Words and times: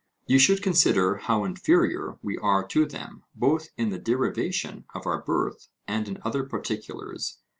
You 0.25 0.39
should 0.39 0.63
consider 0.63 1.17
how 1.17 1.43
inferior 1.43 2.17
we 2.23 2.35
are 2.39 2.67
to 2.69 2.87
them 2.87 3.21
both 3.35 3.67
in 3.77 3.89
the 3.89 3.99
derivation 3.99 4.85
of 4.95 5.05
our 5.05 5.21
birth 5.21 5.67
and 5.87 6.07
in 6.07 6.17
other 6.23 6.41
particulars. 6.43 7.37